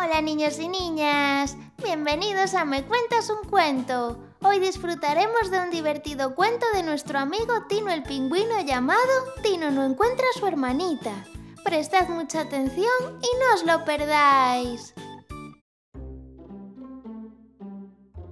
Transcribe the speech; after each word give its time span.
Hola 0.00 0.20
niños 0.20 0.60
y 0.60 0.68
niñas, 0.68 1.56
bienvenidos 1.82 2.54
a 2.54 2.64
Me 2.64 2.84
Cuentas 2.84 3.30
un 3.30 3.48
Cuento. 3.50 4.16
Hoy 4.44 4.60
disfrutaremos 4.60 5.50
de 5.50 5.58
un 5.58 5.70
divertido 5.70 6.36
cuento 6.36 6.66
de 6.72 6.84
nuestro 6.84 7.18
amigo 7.18 7.66
Tino 7.68 7.90
el 7.90 8.04
pingüino 8.04 8.60
llamado 8.60 9.00
Tino 9.42 9.72
no 9.72 9.82
encuentra 9.82 10.24
a 10.32 10.38
su 10.38 10.46
hermanita. 10.46 11.26
Prestad 11.64 12.08
mucha 12.10 12.42
atención 12.42 12.86
y 13.20 13.26
no 13.40 13.54
os 13.54 13.66
lo 13.66 13.84
perdáis. 13.84 14.94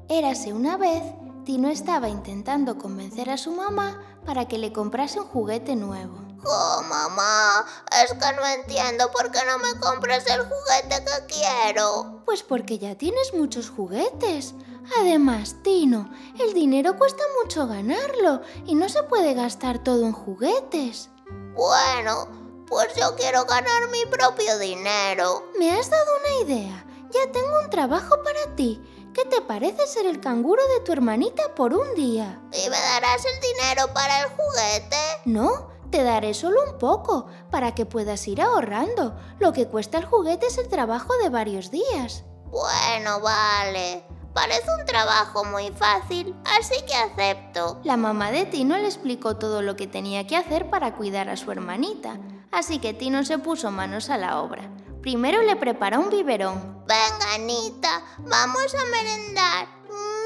Érase 0.08 0.52
una 0.52 0.76
vez, 0.76 1.02
Tino 1.44 1.68
estaba 1.68 2.08
intentando 2.08 2.78
convencer 2.78 3.28
a 3.28 3.38
su 3.38 3.50
mamá 3.50 4.00
para 4.24 4.46
que 4.46 4.58
le 4.58 4.72
comprase 4.72 5.18
un 5.18 5.26
juguete 5.26 5.74
nuevo. 5.74 6.25
Oh, 6.48 6.82
mamá, 6.88 7.66
es 8.02 8.12
que 8.12 8.32
no 8.36 8.46
entiendo 8.46 9.10
por 9.10 9.30
qué 9.32 9.40
no 9.46 9.58
me 9.58 9.80
compras 9.80 10.24
el 10.28 10.42
juguete 10.42 11.04
que 11.04 11.34
quiero. 11.34 12.22
Pues 12.24 12.42
porque 12.44 12.78
ya 12.78 12.94
tienes 12.94 13.34
muchos 13.34 13.68
juguetes. 13.68 14.54
Además, 15.00 15.56
Tino, 15.62 16.08
el 16.38 16.54
dinero 16.54 16.96
cuesta 16.96 17.24
mucho 17.42 17.66
ganarlo 17.66 18.42
y 18.64 18.76
no 18.76 18.88
se 18.88 19.02
puede 19.02 19.34
gastar 19.34 19.82
todo 19.82 20.06
en 20.06 20.12
juguetes. 20.12 21.10
Bueno, 21.54 22.28
pues 22.68 22.94
yo 22.94 23.16
quiero 23.16 23.44
ganar 23.44 23.88
mi 23.90 24.06
propio 24.06 24.58
dinero. 24.58 25.50
Me 25.58 25.72
has 25.72 25.90
dado 25.90 26.06
una 26.20 26.48
idea. 26.48 26.86
Ya 27.10 27.32
tengo 27.32 27.60
un 27.60 27.70
trabajo 27.70 28.22
para 28.22 28.54
ti. 28.54 28.80
¿Qué 29.14 29.24
te 29.24 29.40
parece 29.40 29.86
ser 29.86 30.04
el 30.04 30.20
canguro 30.20 30.62
de 30.68 30.80
tu 30.80 30.92
hermanita 30.92 31.54
por 31.54 31.72
un 31.72 31.94
día? 31.94 32.38
¿Y 32.52 32.68
me 32.68 32.78
darás 32.78 33.24
el 33.24 33.40
dinero 33.40 33.92
para 33.94 34.20
el 34.20 34.26
juguete? 34.28 34.96
No, 35.24 35.70
te 35.90 36.02
daré 36.02 36.34
solo 36.34 36.60
un 36.70 36.78
poco, 36.78 37.26
para 37.50 37.74
que 37.74 37.86
puedas 37.86 38.26
ir 38.28 38.40
ahorrando. 38.40 39.16
Lo 39.38 39.52
que 39.52 39.66
cuesta 39.66 39.98
el 39.98 40.04
juguete 40.04 40.46
es 40.46 40.58
el 40.58 40.68
trabajo 40.68 41.12
de 41.22 41.28
varios 41.28 41.70
días. 41.70 42.24
Bueno, 42.50 43.20
vale. 43.20 44.04
Parece 44.36 44.70
un 44.78 44.84
trabajo 44.84 45.44
muy 45.44 45.70
fácil, 45.70 46.34
así 46.58 46.74
que 46.86 46.94
acepto. 46.94 47.80
La 47.84 47.96
mamá 47.96 48.30
de 48.30 48.44
Tino 48.44 48.76
le 48.76 48.84
explicó 48.84 49.36
todo 49.36 49.62
lo 49.62 49.76
que 49.76 49.86
tenía 49.86 50.26
que 50.26 50.36
hacer 50.36 50.68
para 50.68 50.94
cuidar 50.94 51.30
a 51.30 51.38
su 51.38 51.50
hermanita, 51.50 52.18
así 52.52 52.78
que 52.78 52.92
Tino 52.92 53.24
se 53.24 53.38
puso 53.38 53.70
manos 53.70 54.10
a 54.10 54.18
la 54.18 54.42
obra. 54.42 54.70
Primero 55.00 55.40
le 55.42 55.56
preparó 55.56 56.00
un 56.00 56.10
biberón. 56.10 56.84
Venga, 56.86 57.34
Anita, 57.34 58.02
vamos 58.18 58.74
a 58.74 58.90
merendar. 58.90 59.68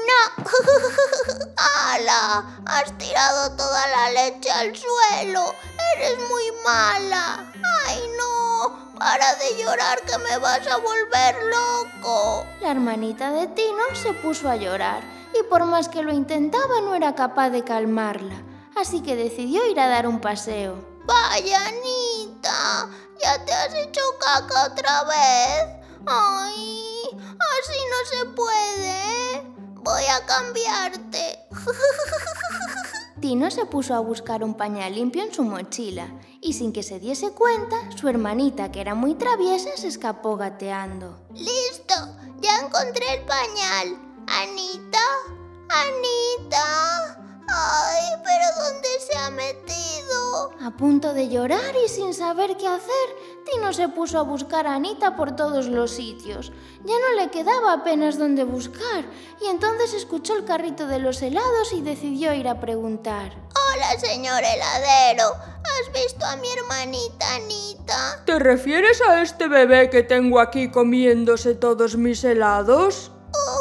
¡No! 0.07 0.43
¡Hala! 1.57 2.61
Has 2.65 2.97
tirado 2.97 3.55
toda 3.55 3.87
la 3.87 4.11
leche 4.11 4.51
al 4.51 4.75
suelo. 4.75 5.53
Eres 5.95 6.17
muy 6.29 6.43
mala. 6.63 7.51
¡Ay, 7.85 8.01
no! 8.17 8.91
Para 8.97 9.35
de 9.35 9.57
llorar 9.63 10.01
que 10.01 10.17
me 10.19 10.37
vas 10.37 10.65
a 10.67 10.77
volver 10.77 11.35
loco. 11.45 12.45
La 12.61 12.71
hermanita 12.71 13.31
de 13.31 13.47
Tino 13.47 13.83
se 13.93 14.13
puso 14.13 14.49
a 14.49 14.55
llorar 14.55 15.03
y 15.33 15.43
por 15.43 15.65
más 15.65 15.89
que 15.89 16.03
lo 16.03 16.13
intentaba 16.13 16.81
no 16.81 16.95
era 16.95 17.15
capaz 17.15 17.49
de 17.49 17.63
calmarla, 17.63 18.35
así 18.75 19.01
que 19.01 19.15
decidió 19.15 19.65
ir 19.65 19.79
a 19.79 19.87
dar 19.87 20.07
un 20.07 20.19
paseo. 20.19 20.85
Vaya, 21.05 21.67
Anita, 21.67 22.89
¿ya 23.21 23.43
te 23.45 23.53
has 23.53 23.73
hecho 23.73 24.01
caca 24.19 24.65
otra 24.65 25.03
vez? 25.03 25.81
¡Ay! 26.05 27.01
Así 27.59 27.79
no 27.89 28.09
se 28.09 28.25
puede. 28.35 29.20
Voy 29.91 30.05
a 30.05 30.25
cambiarte. 30.25 31.39
Tino 33.19 33.51
se 33.51 33.65
puso 33.65 33.93
a 33.93 33.99
buscar 33.99 34.41
un 34.41 34.55
pañal 34.55 34.95
limpio 34.95 35.21
en 35.21 35.33
su 35.33 35.43
mochila 35.43 36.07
y 36.39 36.53
sin 36.53 36.71
que 36.71 36.81
se 36.81 36.97
diese 36.97 37.31
cuenta, 37.33 37.75
su 37.97 38.07
hermanita, 38.07 38.71
que 38.71 38.79
era 38.79 38.95
muy 38.95 39.15
traviesa, 39.15 39.69
se 39.75 39.89
escapó 39.89 40.37
gateando. 40.37 41.27
¡Listo! 41.33 41.93
Ya 42.39 42.57
encontré 42.59 43.15
el 43.15 43.25
pañal. 43.25 43.99
Anita, 44.27 45.03
Anita. 45.67 47.20
Ay, 47.53 48.05
pero 48.23 48.45
¿dónde 48.63 48.87
se 48.99 49.17
ha 49.17 49.29
metido? 49.29 50.51
A 50.65 50.71
punto 50.77 51.13
de 51.13 51.27
llorar 51.27 51.75
y 51.83 51.89
sin 51.89 52.13
saber 52.13 52.55
qué 52.55 52.67
hacer, 52.67 53.07
Tino 53.45 53.73
se 53.73 53.89
puso 53.89 54.19
a 54.19 54.23
buscar 54.23 54.67
a 54.67 54.75
Anita 54.75 55.15
por 55.15 55.35
todos 55.35 55.67
los 55.67 55.91
sitios. 55.91 56.51
Ya 56.85 56.93
no 56.97 57.21
le 57.21 57.29
quedaba 57.29 57.73
apenas 57.73 58.17
donde 58.17 58.43
buscar 58.43 59.05
y 59.41 59.47
entonces 59.47 59.93
escuchó 59.93 60.35
el 60.37 60.45
carrito 60.45 60.87
de 60.87 60.99
los 60.99 61.21
helados 61.21 61.73
y 61.73 61.81
decidió 61.81 62.33
ir 62.33 62.47
a 62.47 62.59
preguntar. 62.59 63.33
Hola, 63.73 63.99
señor 63.99 64.41
heladero. 64.43 65.33
¿Has 65.33 65.93
visto 65.93 66.25
a 66.25 66.35
mi 66.37 66.47
hermanita 66.51 67.35
Anita? 67.35 68.23
¿Te 68.25 68.39
refieres 68.39 69.01
a 69.01 69.21
este 69.21 69.47
bebé 69.47 69.89
que 69.89 70.03
tengo 70.03 70.39
aquí 70.39 70.71
comiéndose 70.71 71.55
todos 71.55 71.97
mis 71.97 72.23
helados? 72.23 73.11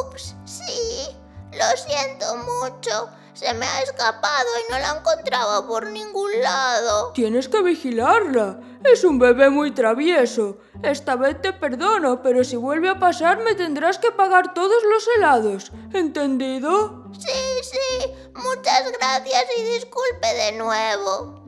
Ups, 0.01 0.34
sí. 0.45 1.09
Lo 1.53 1.77
siento 1.77 2.37
mucho. 2.37 3.09
Se 3.41 3.55
me 3.55 3.65
ha 3.65 3.81
escapado 3.81 4.49
y 4.59 4.71
no 4.71 4.78
la 4.78 4.99
encontraba 4.99 5.67
por 5.67 5.87
ningún 5.87 6.31
lado. 6.43 7.12
Tienes 7.15 7.49
que 7.49 7.62
vigilarla. 7.62 8.61
Es 8.84 9.03
un 9.03 9.19
bebé 9.19 9.49
muy 9.49 9.71
travieso. 9.71 10.59
Esta 10.83 11.17
vez 11.17 11.41
te 11.41 11.55
perdono, 11.55 12.23
pero 12.23 12.45
si 12.45 12.56
vuelve 12.56 12.91
a 12.91 12.99
pasar 12.99 13.39
me 13.39 13.55
tendrás 13.55 13.97
que 13.97 14.11
pagar 14.12 14.53
todos 14.53 14.83
los 14.93 15.09
helados. 15.17 15.73
¿Entendido? 15.95 17.11
Sí, 17.19 17.31
sí. 17.62 18.12
Muchas 18.34 18.93
gracias 18.93 19.45
y 19.57 19.62
disculpe 19.62 20.34
de 20.34 20.53
nuevo. 20.59 21.43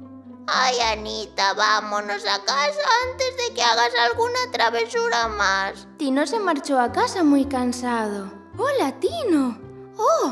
Ay, 0.46 0.80
Anita, 0.80 1.52
vámonos 1.52 2.24
a 2.24 2.42
casa 2.42 2.88
antes 3.10 3.36
de 3.36 3.54
que 3.54 3.62
hagas 3.62 3.92
alguna 4.10 4.50
travesura 4.50 5.28
más. 5.28 5.86
Tino 5.98 6.26
se 6.26 6.38
marchó 6.38 6.80
a 6.80 6.90
casa 6.90 7.22
muy 7.22 7.44
cansado. 7.44 8.32
Hola, 8.56 8.98
Tino. 8.98 9.72
Oh, 9.98 10.31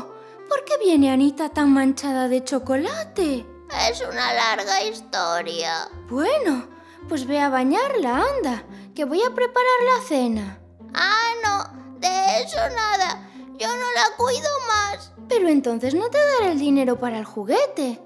viene 0.83 1.11
Anita 1.11 1.49
tan 1.49 1.71
manchada 1.71 2.27
de 2.27 2.43
chocolate? 2.43 3.45
Es 3.89 4.01
una 4.01 4.33
larga 4.33 4.81
historia. 4.83 5.87
Bueno, 6.09 6.67
pues 7.07 7.25
ve 7.25 7.39
a 7.39 7.49
bañarla, 7.49 8.25
anda, 8.35 8.63
que 8.95 9.05
voy 9.05 9.21
a 9.21 9.33
preparar 9.33 9.79
la 9.85 10.07
cena. 10.07 10.59
Ah, 10.93 11.31
no, 11.43 11.99
de 11.99 12.41
eso 12.41 12.57
nada. 12.75 13.29
Yo 13.57 13.67
no 13.67 13.91
la 13.95 14.17
cuido 14.17 14.49
más. 14.67 15.11
Pero 15.29 15.47
entonces 15.47 15.93
no 15.93 16.09
te 16.09 16.17
daré 16.17 16.53
el 16.53 16.59
dinero 16.59 16.99
para 16.99 17.19
el 17.19 17.25
juguete. 17.25 18.01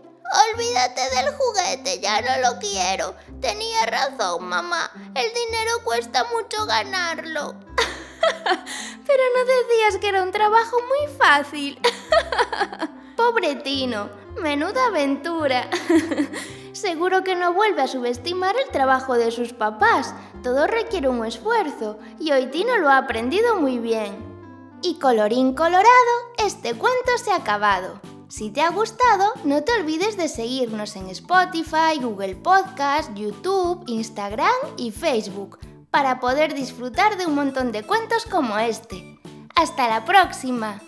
Olvídate 0.53 1.01
del 1.15 1.33
juguete, 1.33 1.99
ya 2.01 2.21
no 2.21 2.49
lo 2.49 2.59
quiero. 2.59 3.15
Tenía 3.41 3.85
razón, 3.85 4.45
mamá. 4.45 4.91
El 5.15 5.33
dinero 5.33 5.83
cuesta 5.83 6.25
mucho 6.25 6.65
ganarlo. 6.65 7.55
Pero 9.05 9.23
no 9.35 9.45
decías 9.45 9.97
que 9.99 10.09
era 10.09 10.23
un 10.23 10.31
trabajo 10.31 10.77
muy 10.79 11.15
fácil. 11.17 11.79
Pobre 13.15 13.55
Tino, 13.55 14.09
menuda 14.41 14.87
aventura. 14.87 15.69
Seguro 16.73 17.23
que 17.23 17.35
no 17.35 17.53
vuelve 17.53 17.81
a 17.81 17.87
subestimar 17.87 18.55
el 18.57 18.71
trabajo 18.71 19.15
de 19.15 19.31
sus 19.31 19.53
papás. 19.53 20.13
Todo 20.43 20.67
requiere 20.67 21.07
un 21.07 21.25
esfuerzo 21.25 21.97
y 22.19 22.31
hoy 22.31 22.47
Tino 22.47 22.77
lo 22.77 22.89
ha 22.89 22.97
aprendido 22.97 23.55
muy 23.55 23.79
bien. 23.79 24.15
Y 24.81 24.99
colorín 24.99 25.53
colorado, 25.53 25.85
este 26.37 26.73
cuento 26.73 27.17
se 27.23 27.31
ha 27.31 27.37
acabado. 27.37 27.99
Si 28.27 28.49
te 28.49 28.61
ha 28.61 28.69
gustado, 28.71 29.31
no 29.45 29.63
te 29.63 29.71
olvides 29.79 30.17
de 30.17 30.27
seguirnos 30.27 30.95
en 30.95 31.09
Spotify, 31.09 31.99
Google 32.01 32.35
Podcast, 32.35 33.13
YouTube, 33.15 33.83
Instagram 33.87 34.51
y 34.77 34.91
Facebook 34.91 35.59
para 35.95 36.19
poder 36.19 36.53
disfrutar 36.53 37.17
de 37.17 37.25
un 37.25 37.35
montón 37.35 37.71
de 37.71 37.81
cuentos 37.83 38.25
como 38.25 38.57
este. 38.57 39.17
¡Hasta 39.55 39.87
la 39.87 40.03
próxima! 40.03 40.81